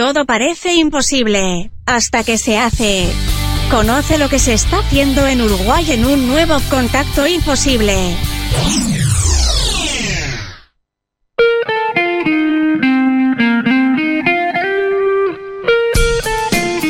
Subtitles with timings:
[0.00, 3.06] todo parece imposible, hasta que se hace.
[3.70, 7.94] Conoce lo que se está haciendo en Uruguay en un nuevo contacto imposible.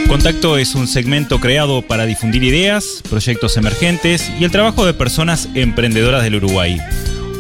[0.07, 5.49] Contacto es un segmento creado para difundir ideas, proyectos emergentes y el trabajo de personas
[5.55, 6.81] emprendedoras del Uruguay.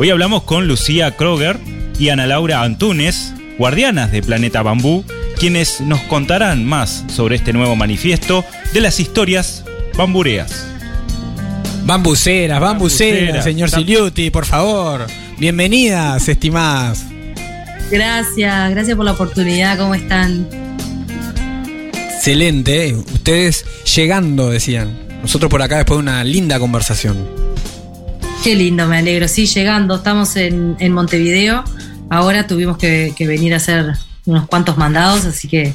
[0.00, 1.60] Hoy hablamos con Lucía Kroger
[1.96, 5.04] y Ana Laura Antunes, guardianas de Planeta Bambú,
[5.40, 9.64] quienes nos contarán más sobre este nuevo manifiesto de las historias
[9.96, 10.66] bambureas.
[11.86, 15.06] Bambuceras, bambuceras, señor Siliuti, por favor.
[15.38, 17.06] Bienvenidas, estimadas.
[17.90, 20.46] Gracias, gracias por la oportunidad, ¿cómo están?
[21.94, 23.64] Excelente, ustedes
[23.96, 24.94] llegando, decían.
[25.22, 27.16] Nosotros por acá después de una linda conversación.
[28.44, 29.26] Qué lindo, me alegro.
[29.26, 31.64] Sí, llegando, estamos en, Montevideo.
[32.10, 33.94] Ahora tuvimos que, venir a hacer
[34.30, 35.74] unos cuantos mandados, así que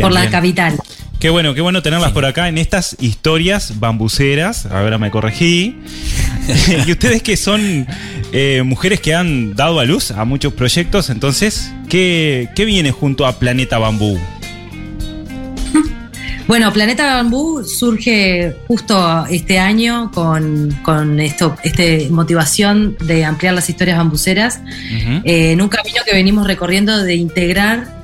[0.00, 0.78] por la capital.
[1.18, 4.66] Qué bueno, qué bueno tenerlas por acá en estas historias bambuceras.
[4.66, 5.76] Ahora me corregí.
[6.86, 7.86] y ustedes que son
[8.32, 13.26] eh, mujeres que han dado a luz a muchos proyectos, entonces, ¿qué, ¿qué viene junto
[13.26, 14.18] a Planeta Bambú?
[16.46, 23.68] Bueno, Planeta Bambú surge justo este año con, con esto, este motivación de ampliar las
[23.68, 24.60] historias bambuceras.
[25.24, 27.96] Eh, en un camino que venimos recorriendo de integrar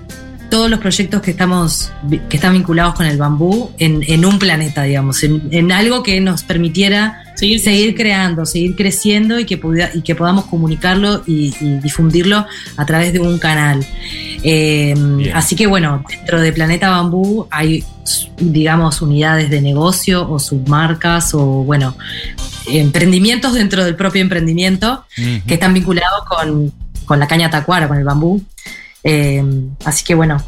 [0.51, 1.93] todos los proyectos que estamos
[2.29, 7.22] que están vinculados con el bambú en, un planeta, digamos, en, algo que nos permitiera
[7.35, 9.61] seguir, creando, seguir creciendo y que,
[9.95, 13.85] y que podamos comunicarlo y, difundirlo a través de un canal.
[14.43, 14.95] Eh,
[15.35, 17.85] así que bueno, dentro de Planeta Bambú hay,
[18.39, 21.97] digamos, unidades de negocio o submarcas o bueno,
[22.67, 26.73] emprendimientos dentro del propio emprendimiento que están vinculados con,
[27.05, 28.43] con la caña tacuara, con el bambú.
[29.05, 29.43] Eh,
[29.85, 30.43] así que bueno,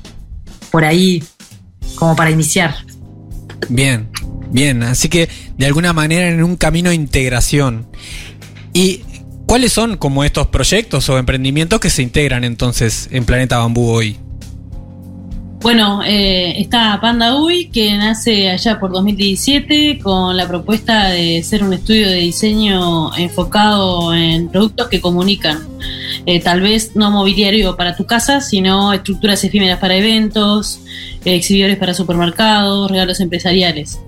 [0.71, 1.23] por ahí,
[1.97, 2.75] como para iniciar.
[3.69, 4.09] Bien,
[4.55, 7.87] bien, así que de alguna manera en un camino de integración.
[8.73, 9.03] ¿Y
[9.47, 14.17] cuáles son como estos proyectos o emprendimientos que se integran entonces en Planeta Bambú hoy?
[15.61, 21.65] Bueno, eh, está Panda Uy, que nace allá por 2017 con la propuesta de ser
[21.65, 25.67] un estudio de diseño enfocado en productos que comunican.
[26.27, 30.81] Eh, tal vez no mobiliario para tu casa, sino estructuras efímeras para eventos,
[31.25, 33.99] exhibidores para supermercados, regalos empresariales.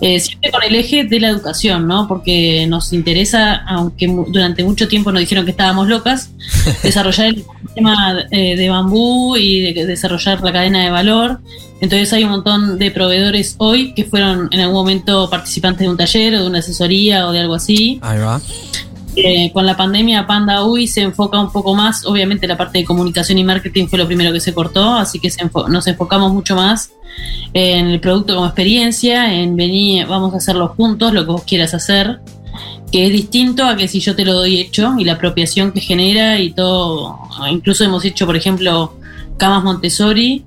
[0.00, 2.06] Eh, siempre con el eje de la educación, ¿no?
[2.08, 6.30] Porque nos interesa, aunque durante mucho tiempo nos dijeron que estábamos locas,
[6.82, 11.40] desarrollar el sistema de bambú y desarrollar la cadena de valor.
[11.80, 15.96] Entonces hay un montón de proveedores hoy que fueron en algún momento participantes de un
[15.96, 17.98] taller o de una asesoría o de algo así.
[18.02, 18.40] Ahí va.
[19.22, 22.84] Eh, con la pandemia Panda UI se enfoca un poco más, obviamente la parte de
[22.84, 25.30] comunicación y marketing fue lo primero que se cortó, así que
[25.68, 26.92] nos enfocamos mucho más
[27.52, 31.74] en el producto como experiencia, en venir, vamos a hacerlo juntos, lo que vos quieras
[31.74, 32.20] hacer,
[32.90, 35.80] que es distinto a que si yo te lo doy hecho y la apropiación que
[35.80, 37.18] genera y todo,
[37.50, 38.96] incluso hemos hecho, por ejemplo,
[39.36, 40.44] camas Montessori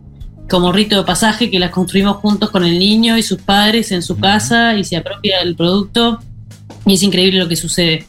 [0.50, 4.02] como rito de pasaje que las construimos juntos con el niño y sus padres en
[4.02, 6.20] su casa y se apropia del producto
[6.86, 8.06] y es increíble lo que sucede.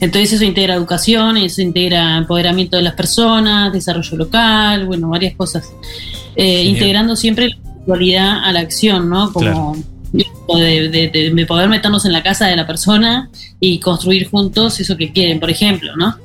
[0.00, 5.72] Entonces eso integra educación, eso integra empoderamiento de las personas, desarrollo local, bueno, varias cosas.
[6.34, 9.32] Eh, integrando siempre la actualidad a la acción, ¿no?
[9.32, 9.76] Como
[10.12, 15.40] de, poder meternos en la casa de la persona y construir juntos eso que quieren,
[15.40, 16.16] por ejemplo, ¿no?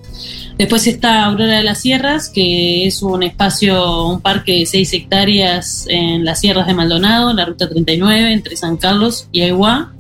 [0.58, 5.86] Después está Aurora de las Sierras, que es un espacio, un parque de 6 hectáreas
[5.90, 9.92] en las sierras de Maldonado, en la ruta 39, entre San Carlos y Aiguá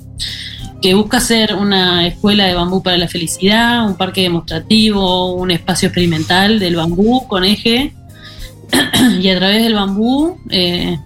[0.81, 5.87] que busca ser una escuela de bambú para la felicidad, un parque demostrativo, un espacio
[5.87, 7.93] experimental del bambú con eje,
[9.21, 10.97] y a través del bambú, eh,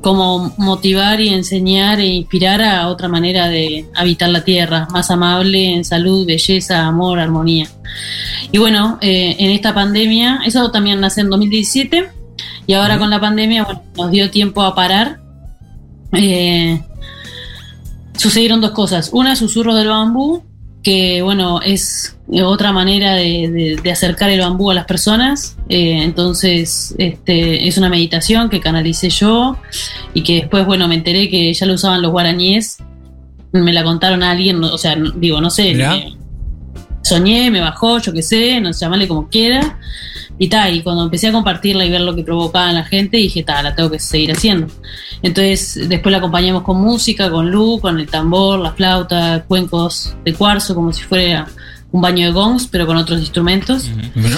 [0.00, 5.74] como motivar y enseñar e inspirar a otra manera de habitar la tierra, más amable,
[5.74, 7.68] en salud, belleza, amor, armonía.
[8.50, 12.10] Y bueno, eh, en esta pandemia, eso también nace en 2017,
[12.66, 15.20] y ahora con la pandemia nos dio tiempo a parar.
[16.12, 16.80] Eh,
[18.18, 19.10] sucedieron dos cosas.
[19.12, 20.42] Una, susurros del bambú,
[20.82, 25.56] que bueno, es otra manera de, acercar el bambú a las personas.
[25.68, 29.56] Eh, entonces, este, es una meditación que canalicé yo
[30.12, 32.78] y que después, bueno, me enteré que ya lo usaban los guarañíes.
[33.52, 35.74] Me la contaron a alguien, o sea, digo, no sé.
[37.08, 39.78] Soñé, me bajó, yo qué sé, no sé, llamarle como quiera.
[40.40, 43.16] Y tal, y cuando empecé a compartirla y ver lo que provocaba en la gente,
[43.16, 44.68] dije, tal, la tengo que seguir haciendo.
[45.20, 50.34] Entonces, después la acompañamos con música, con luz, con el tambor, la flauta, cuencos de
[50.34, 51.48] cuarzo, como si fuera
[51.90, 53.90] un baño de gongs, pero con otros instrumentos.
[54.14, 54.36] Bueno,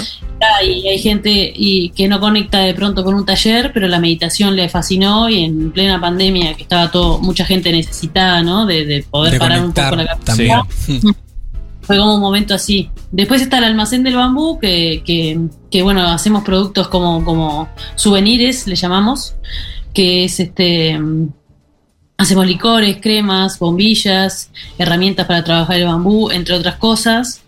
[0.63, 4.55] y hay gente y que no conecta de pronto con un taller, pero la meditación
[4.55, 8.65] le fascinó y en plena pandemia, que estaba todo, mucha gente necesitada, ¿no?
[8.65, 10.25] De, de poder de parar un poco la cabeza.
[10.25, 10.61] también.
[11.91, 12.89] Fue como un momento así.
[13.11, 15.37] Después está el almacén del bambú, que, que,
[15.69, 19.35] que, bueno, hacemos productos como, como souvenirs, le llamamos,
[19.93, 20.97] que es este.
[22.17, 27.41] Hacemos licores, cremas, bombillas, herramientas para trabajar el bambú, entre otras cosas.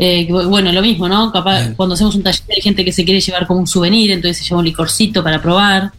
[0.00, 1.30] Eh, bueno, lo mismo, ¿no?
[1.30, 1.74] Capaz, Bien.
[1.76, 4.44] cuando hacemos un taller hay gente que se quiere llevar como un souvenir, entonces se
[4.48, 5.92] lleva un licorcito para probar.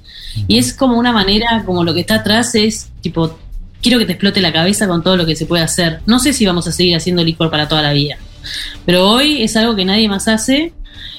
[0.46, 3.40] Y es como una manera, como lo que está atrás es tipo,
[3.88, 6.02] quiero que te explote la cabeza con todo lo que se puede hacer.
[6.06, 8.18] No sé si vamos a seguir haciendo licor para toda la vida,
[8.86, 10.74] pero hoy es algo que nadie más hace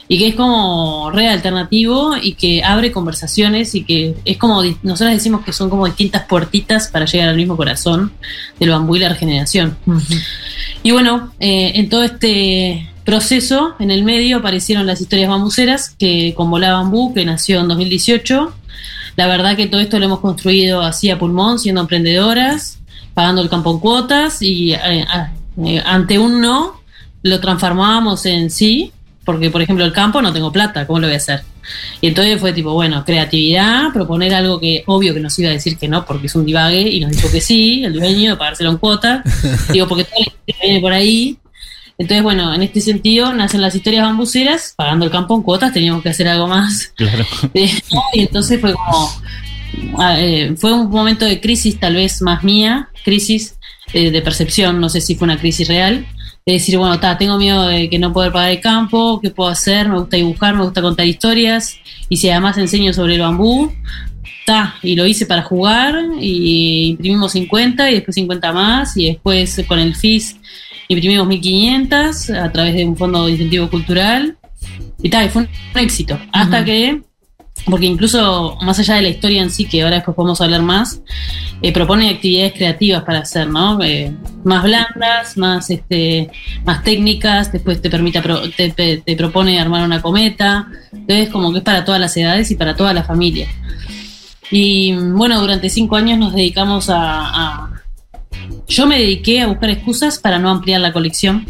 [0.06, 5.14] y que es como re alternativo y que abre conversaciones y que es como, nosotros
[5.14, 8.12] decimos que son como distintas puertitas para llegar al mismo corazón
[8.60, 9.78] del bambú y la regeneración.
[10.82, 16.34] Y bueno, eh, en todo este proceso, en el medio aparecieron las historias bambuceras, que
[16.36, 18.54] con Volá Bambú, que nació en 2018.
[19.18, 22.78] La verdad que todo esto lo hemos construido así a pulmón, siendo emprendedoras,
[23.14, 25.04] pagando el campo en cuotas y eh,
[25.64, 26.80] eh, ante un no,
[27.22, 28.92] lo transformábamos en sí,
[29.24, 31.42] porque por ejemplo el campo no tengo plata, ¿cómo lo voy a hacer?
[32.00, 35.76] Y entonces fue tipo, bueno, creatividad, proponer algo que obvio que nos iba a decir
[35.76, 38.70] que no, porque es un divague, y nos dijo que sí, el dueño, de pagárselo
[38.70, 39.24] en cuota.
[39.72, 41.37] Digo, porque toda la historia viene por ahí.
[41.98, 46.00] Entonces, bueno, en este sentido nacen las historias bambuceras, pagando el campo en cuotas, teníamos
[46.00, 46.92] que hacer algo más.
[46.96, 47.26] Claro.
[47.54, 47.70] Eh.
[48.14, 49.10] Y entonces fue como.
[49.98, 53.56] ah, eh, fue un momento de crisis, tal vez más mía, crisis
[53.92, 56.06] eh, de percepción, no sé si fue una crisis real.
[56.46, 59.50] De decir, bueno, ta, tengo miedo de que no poder pagar el campo, ¿qué puedo
[59.50, 59.88] hacer?
[59.88, 61.78] Me gusta dibujar, me gusta contar historias.
[62.08, 63.72] Y si además enseño sobre el bambú,
[64.46, 69.62] ta, y lo hice para jugar, y imprimimos 50 y después 50 más, y después
[69.66, 70.36] con el FIS
[70.88, 74.36] imprimimos 1500 a través de un fondo de incentivo cultural.
[75.02, 75.48] Y tal, y fue un,
[75.80, 76.18] éxito.
[76.32, 77.02] Hasta que,
[77.66, 81.00] porque incluso más allá de la historia en sí, que ahora después podemos hablar más,
[81.62, 83.80] eh, propone actividades creativas para hacer, ¿no?
[83.82, 84.12] Eh,
[84.44, 86.30] más blandas, más este,
[86.64, 88.20] más técnicas, después te permite
[88.56, 90.66] te, te- te propone armar una cometa.
[90.92, 93.46] Entonces como que es para todas las edades y para toda la familia.
[94.50, 97.77] Y bueno, durante cinco años nos dedicamos a, a-
[98.68, 101.46] Yo me dediqué a buscar excusas para no ampliar la colección,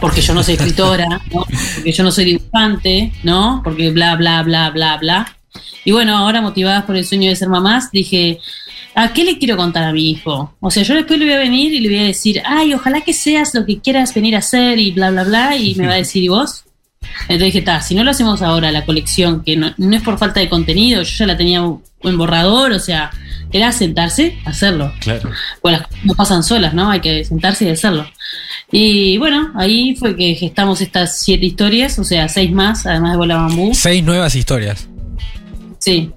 [0.00, 1.44] porque yo no soy escritora, ¿no?
[1.74, 3.60] porque yo no soy dibujante, ¿no?
[3.62, 5.36] Porque bla, bla, bla, bla, bla.
[5.84, 8.38] Y bueno, ahora motivadas por el sueño de ser mamás, dije,
[8.94, 10.54] ¿a qué le quiero contar a mi hijo?
[10.60, 13.02] O sea, yo después le voy a venir y le voy a decir, ay, ojalá
[13.02, 15.94] que seas lo que quieras venir a hacer y bla, bla, bla, y me va
[15.94, 16.64] a decir, ¿y vos?
[17.22, 20.18] Entonces dije, ta, si no lo hacemos ahora, la colección, que no, no es por
[20.18, 21.62] falta de contenido, yo ya la tenía
[22.04, 23.10] en borrador, o sea,
[23.52, 24.92] era sentarse, hacerlo.
[25.00, 25.30] Claro.
[25.62, 26.90] Bueno, las cosas no pasan solas, ¿no?
[26.90, 28.06] Hay que sentarse y hacerlo.
[28.72, 33.16] Y bueno, ahí fue que gestamos estas siete historias, o sea, seis más, además de
[33.18, 33.72] Bola Bambú.
[33.72, 34.88] Seis nuevas historias.
[35.78, 36.10] Sí,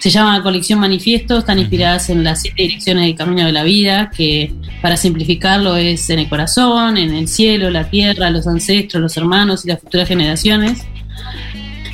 [0.00, 4.10] se llama Colección Manifiesto, están inspiradas en las siete direcciones del camino de la vida,
[4.14, 4.52] que
[4.82, 9.64] para simplificarlo es en el corazón, en el cielo, la tierra, los ancestros, los hermanos
[9.64, 10.84] y las futuras generaciones.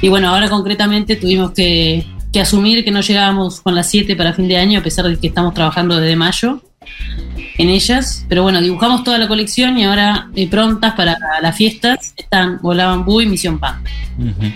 [0.02, 4.32] Y bueno, ahora concretamente tuvimos que, que asumir que no llegábamos con las siete para
[4.32, 6.62] fin de año, a pesar de que estamos trabajando desde mayo
[7.58, 8.24] en ellas.
[8.28, 12.86] Pero bueno, dibujamos toda la colección y ahora eh, prontas para las fiestas están Bola
[12.86, 13.82] Bambú y Misión Pan.
[14.18, 14.52] Ujú.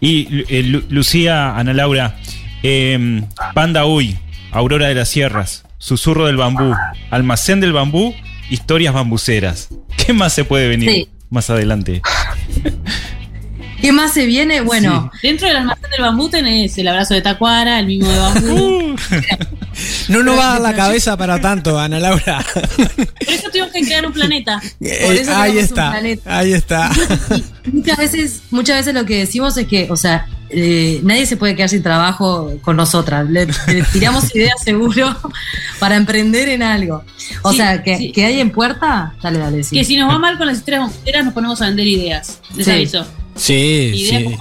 [0.00, 2.16] Y eh, Lu- Lucía, Ana Laura,
[2.62, 3.22] eh,
[3.54, 4.16] Panda Uy,
[4.52, 6.74] Aurora de las Sierras, Susurro del Bambú,
[7.10, 8.14] Almacén del Bambú,
[8.48, 9.68] Historias Bambuceras.
[10.06, 11.08] ¿Qué más se puede venir Sí.
[11.30, 12.00] más adelante?
[13.80, 14.60] ¿Qué más se viene?
[14.62, 18.96] Bueno, Dentro del almacén del bambú tenés el abrazo de Tacuara, el mismo de bambú.
[20.08, 22.42] No nos va a dar la cabeza para tanto, Ana Laura.
[22.54, 24.58] Por eso tuvimos que crear un planeta.
[24.80, 25.90] Eh, eso ahí un está.
[25.90, 26.38] planeta.
[26.38, 26.90] Ahí está.
[27.72, 31.54] muchas veces, muchas veces lo que decimos es que, o sea, eh, nadie se puede
[31.56, 33.28] quedar sin trabajo con nosotras.
[33.28, 35.14] Le, le tiramos ideas seguro
[35.78, 37.04] para emprender en algo.
[37.42, 38.12] O Sí, sea, que, sí.
[38.12, 39.62] que hay en puerta, dale, dale.
[39.62, 39.76] sí.
[39.76, 42.40] Que si nos va mal con las historias bambuceras nos ponemos a vender ideas.
[42.54, 42.70] Les Sí.
[42.72, 43.06] aviso.
[43.36, 44.36] Sí, sí.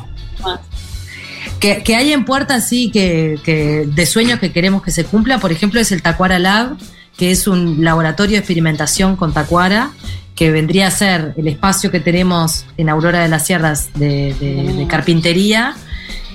[1.60, 5.40] Que, que hay en puerta, sí, que, que de sueños que queremos que se cumplan.
[5.40, 6.78] Por ejemplo, es el Tacuara Lab,
[7.18, 9.92] que es un laboratorio de experimentación con Tacuara,
[10.36, 14.74] que vendría a ser el espacio que tenemos en Aurora de las Sierras de, de-
[14.74, 15.76] de carpintería,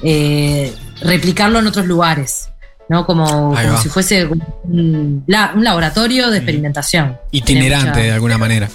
[0.03, 2.47] eh, replicarlo en otros lugares.
[2.89, 3.07] ¿no?
[3.07, 4.27] Como, como si fuese
[4.65, 7.17] un, la- un laboratorio de experimentación.
[7.31, 8.69] Itinerante de alguna manera.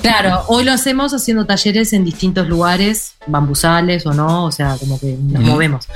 [0.00, 5.00] Claro, hoy lo hacemos haciendo talleres en distintos lugares, bambusales o no, o sea, como
[5.00, 5.88] que nos movemos.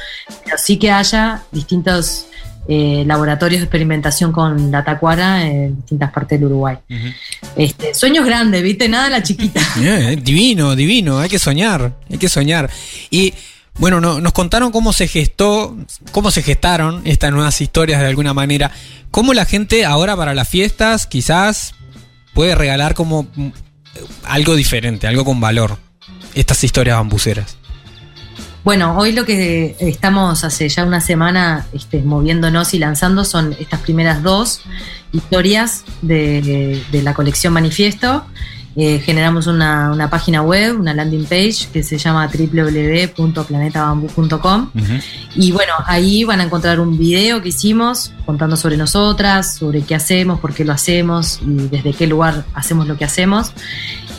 [0.45, 2.27] Pero sí que haya distintos
[2.71, 6.77] eh, laboratorios de experimentación con la tacuara en distintas partes del Uruguay.
[7.57, 8.89] este, sueños grandes, ¿viste?
[8.89, 9.61] Nada la chiquita.
[10.23, 12.71] Divino, divino, hay que soñar, hay que soñar.
[13.11, 13.35] Y
[13.79, 15.77] bueno, no, nos contaron cómo se gestó,
[16.13, 18.71] cómo se gestaron estas nuevas historias de alguna manera.
[19.11, 21.75] Cómo la gente ahora para las fiestas quizás
[22.39, 23.49] puede regalar como mm,
[24.23, 25.77] algo diferente, algo con valor.
[26.35, 27.57] Estas historias bambuceras.
[28.63, 33.81] Bueno, hoy lo que estamos hace ya una semana este, moviéndonos y lanzando son estas
[33.81, 34.61] primeras dos
[35.13, 38.25] historias de, de la colección Manifiesto.
[38.81, 44.71] Eh, generamos una, una, página web, una landing page que se llama www.planetabambu.com
[45.35, 49.97] y bueno, ahí van a encontrar un video que hicimos contando sobre nosotras, sobre qué
[49.97, 53.51] hacemos, por qué lo hacemos y desde qué lugar hacemos lo que hacemos.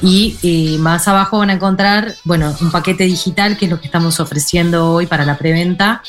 [0.01, 4.19] Y, más abajo van a encontrar, bueno, un paquete digital que es lo que estamos
[4.19, 6.03] ofreciendo hoy para la preventa,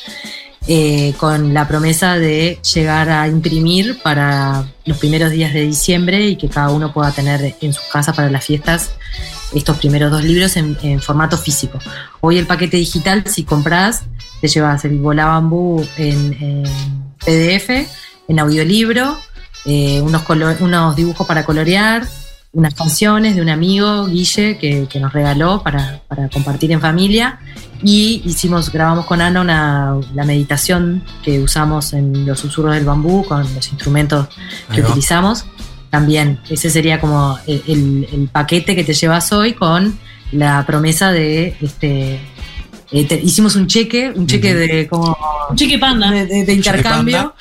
[0.68, 6.36] eh, con la promesa de llegar a imprimir para los primeros días de diciembre y
[6.36, 8.90] que cada uno pueda tener en su casa para las fiestas
[9.54, 11.78] estos primeros dos libros en, formato físico.
[12.20, 14.04] Hoy el paquete digital, si compras,
[14.40, 16.64] te llevas el Bola Bambú en,
[17.24, 17.88] PDF,
[18.28, 19.18] en audiolibro,
[19.64, 22.06] eh, unos dibujos para colorear,
[22.52, 26.00] unas canciones de un amigo, Guille, que, nos regaló para,
[26.32, 27.38] compartir en familia.
[27.82, 33.24] Y hicimos, grabamos con Ana una, la meditación que usamos en los susurros del bambú
[33.24, 34.28] con los instrumentos
[34.74, 35.46] que utilizamos.
[35.90, 39.98] También, ese sería como el, paquete que te llevas hoy con
[40.32, 42.20] la promesa de este.
[42.92, 45.16] Eh, hicimos un cheque, un cheque de como.
[45.48, 46.10] Un cheque panda.
[46.10, 47.34] De, intercambio.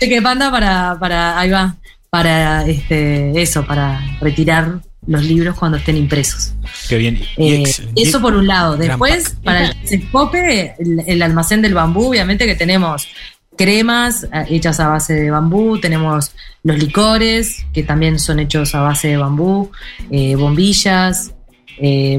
[0.00, 1.38] Cheque panda para, para.
[1.38, 1.76] Ahí va
[2.12, 6.52] para este, eso, para retirar los libros cuando estén impresos.
[6.86, 7.22] Qué bien.
[7.38, 7.64] Eh,
[7.96, 8.76] eso por un lado.
[8.76, 10.74] Después, para el Sescope,
[11.06, 13.08] el, almacén del bambú, obviamente que tenemos
[13.56, 18.82] cremas eh, hechas a base de bambú, tenemos los licores, que también son hechos a
[18.82, 19.70] base de bambú,
[20.10, 21.32] eh, bombillas,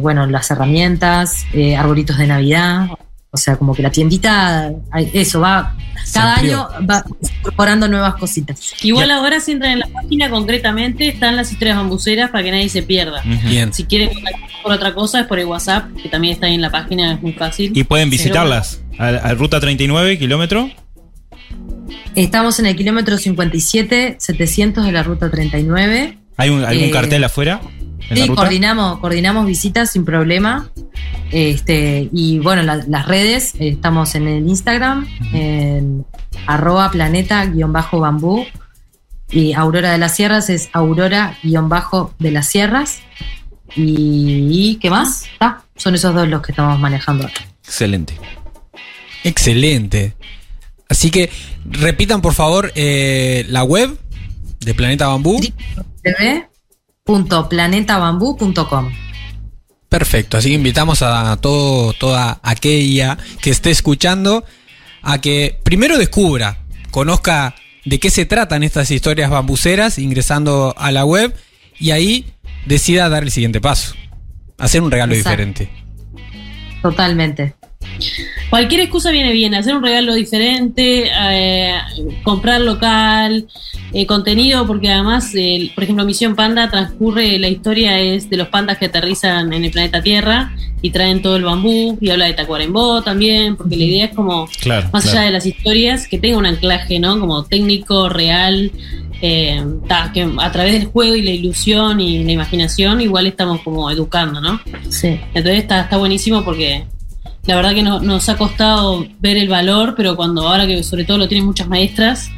[0.01, 1.45] bueno, las herramientas,
[1.77, 2.88] arbolitos de Navidad,
[3.33, 4.71] o sea, como que la tiendita,
[5.11, 5.75] eso va,
[6.13, 7.03] cada año va
[7.39, 8.59] incorporando nuevas cositas.
[8.83, 12.69] Igual ahora si entran en la página concretamente están las historias bambuceras para que nadie
[12.69, 13.23] se pierda.
[13.49, 13.73] Bien.
[13.73, 14.11] Si quieren
[14.61, 17.23] por otra cosa es por el WhatsApp, que también está ahí en la página, es
[17.23, 17.71] muy fácil.
[17.75, 18.81] Y pueden visitarlas.
[18.99, 20.69] A, Ruta 39, kilómetro.
[22.13, 26.19] Estamos en el kilómetro 57, 700 de la Ruta 39.
[26.37, 27.61] ¿Hay algún eh, cartel afuera?
[28.15, 30.70] Sí, coordinamos, coordinamos visitas sin problema.
[31.32, 36.05] Este, y bueno, las redes, eh, estamos en el Instagram, en
[36.46, 38.46] arroba planeta-bambú.
[39.29, 43.01] Y Aurora de las Sierras es Aurora-de las Sierras.
[43.75, 45.25] Y, ¿qué más?
[45.39, 47.27] Ah, son esos dos los que estamos manejando.
[47.63, 48.13] Excelente.
[49.24, 50.15] Excelente.
[50.88, 51.32] Así que
[51.65, 53.98] repitan por favor eh, la web
[54.60, 55.39] de Planeta Bambú
[57.05, 58.91] www.planetabambú.com.
[59.89, 64.43] Perfecto, así que invitamos a todo, toda aquella que esté escuchando
[65.01, 67.53] a que primero descubra, conozca
[67.86, 71.36] de qué se tratan estas historias bambuceras ingresando a la web
[71.77, 72.33] y ahí
[72.65, 73.93] decida dar el siguiente paso,
[74.57, 75.69] hacer un regalo diferente.
[76.81, 77.55] Totalmente.
[78.49, 81.73] Cualquier excusa viene bien, hacer un regalo diferente, eh,
[82.23, 83.47] comprar local,
[83.93, 85.33] eh, contenido, porque además,
[85.73, 89.71] por ejemplo, Misión Panda transcurre, la historia es de los pandas que aterrizan en el
[89.71, 94.05] planeta Tierra y traen todo el bambú y habla de Tacuarembó también, porque la idea
[94.05, 94.47] es como,
[94.91, 97.19] más allá de las historias, que tenga un anclaje, ¿no?
[97.19, 98.71] Como técnico, real,
[99.21, 99.63] eh,
[100.13, 104.41] que a través del juego y la ilusión y la imaginación igual estamos como educando,
[104.41, 104.59] ¿no?
[104.89, 105.19] Sí.
[105.33, 106.83] Entonces está, está buenísimo porque
[107.45, 111.17] la verdad que nos ha costado ver el valor, pero cuando ahora que sobre todo
[111.17, 112.29] lo tienen muchas maestras,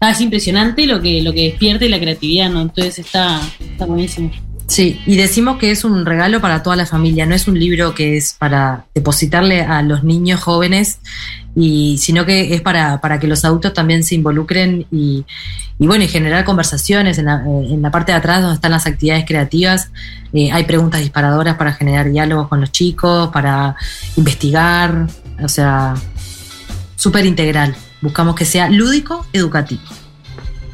[0.00, 2.60] ah, es impresionante lo que, lo que despierta y la creatividad, ¿no?
[2.60, 4.30] Entonces está, está buenísimo.
[4.66, 7.94] Sí, y decimos que es un regalo para toda la familia, no es un libro
[7.94, 10.98] que es para depositarle a los niños jóvenes,
[11.54, 15.24] y, sino que es para, para que los adultos también se involucren y,
[15.78, 18.86] y bueno, y generar conversaciones en la, en la, parte de atrás donde están las
[18.86, 19.90] actividades creativas.
[20.32, 23.76] Eh, hay preguntas disparadoras para generar diálogos con los chicos, para
[24.16, 25.06] investigar,
[25.42, 25.94] o sea,
[26.96, 27.74] súper integral.
[28.00, 29.82] Buscamos que sea lúdico, educativo.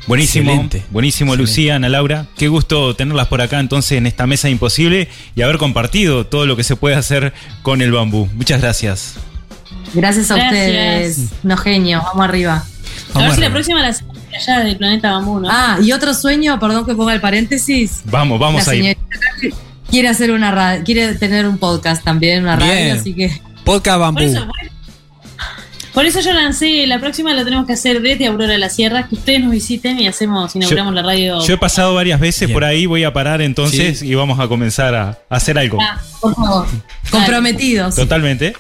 [0.07, 2.27] Buenísimo, buenísimo Lucía, Ana Laura.
[2.37, 6.57] Qué gusto tenerlas por acá entonces en esta mesa imposible y haber compartido todo lo
[6.57, 8.27] que se puede hacer con el bambú.
[8.33, 9.17] Muchas gracias.
[9.95, 12.65] Gracias a ustedes, no genio, vamos arriba.
[13.15, 13.95] a ver si la próxima la
[14.37, 15.49] allá del planeta bambú, ¿no?
[15.51, 18.03] Ah, y otro sueño, perdón que ponga el paréntesis.
[18.05, 18.97] Vamos, vamos ahí.
[19.91, 23.41] Quiere hacer una radio, quiere tener un podcast también, una radio, así que.
[23.65, 24.21] Podcast bambú.
[25.95, 29.09] Por eso yo lancé, la próxima la tenemos que hacer desde Aurora de la Sierra,
[29.09, 31.45] que ustedes nos visiten y hacemos, inauguramos la radio.
[31.45, 32.53] Yo he pasado varias veces Bien.
[32.55, 35.79] por ahí, voy a parar entonces y vamos a comenzar a, a hacer algo.
[35.81, 36.67] Ah, por favor.
[37.11, 37.97] Comprometidos.
[37.97, 38.55] Totalmente.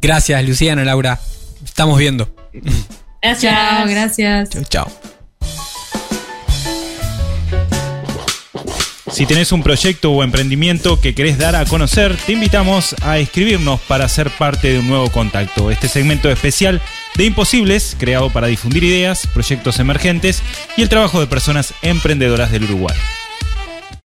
[0.00, 1.18] Gracias, Luciana, Laura.
[1.64, 2.34] Estamos viendo.
[3.22, 3.54] Gracias.
[3.54, 4.50] Chao, gracias.
[4.50, 4.92] Chau, chao.
[9.16, 13.80] Si tenés un proyecto o emprendimiento que querés dar a conocer, te invitamos a escribirnos
[13.80, 15.70] para ser parte de un nuevo contacto.
[15.70, 16.82] Este segmento especial
[17.14, 20.42] de Imposibles, creado para difundir ideas, proyectos emergentes
[20.76, 22.94] y el trabajo de personas emprendedoras del Uruguay.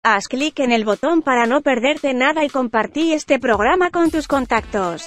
[0.02, 4.28] Haz clic en el botón para no perderte nada y compartí este programa con tus
[4.28, 5.07] contactos.